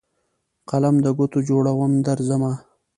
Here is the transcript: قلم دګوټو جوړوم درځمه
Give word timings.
قلم 0.69 0.95
دګوټو 1.05 1.39
جوړوم 1.49 1.91
درځمه 2.05 2.53